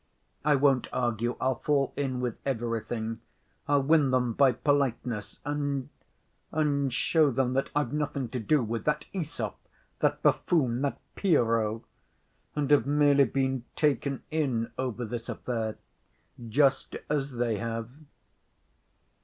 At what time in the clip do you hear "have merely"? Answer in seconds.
12.71-13.25